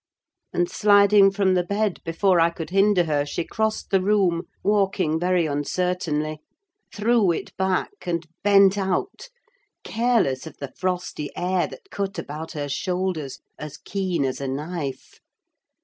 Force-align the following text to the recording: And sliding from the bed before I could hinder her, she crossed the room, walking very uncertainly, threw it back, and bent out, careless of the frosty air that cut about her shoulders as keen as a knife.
And 0.51 0.67
sliding 0.67 1.29
from 1.29 1.53
the 1.53 1.61
bed 1.63 2.01
before 2.03 2.39
I 2.39 2.49
could 2.49 2.71
hinder 2.71 3.03
her, 3.03 3.23
she 3.23 3.43
crossed 3.43 3.91
the 3.91 4.01
room, 4.01 4.47
walking 4.63 5.19
very 5.19 5.45
uncertainly, 5.45 6.39
threw 6.91 7.31
it 7.31 7.55
back, 7.55 7.91
and 8.07 8.25
bent 8.43 8.79
out, 8.79 9.29
careless 9.83 10.47
of 10.47 10.57
the 10.57 10.73
frosty 10.75 11.29
air 11.37 11.67
that 11.67 11.91
cut 11.91 12.17
about 12.17 12.53
her 12.53 12.67
shoulders 12.67 13.41
as 13.59 13.77
keen 13.77 14.25
as 14.25 14.41
a 14.41 14.47
knife. 14.47 15.19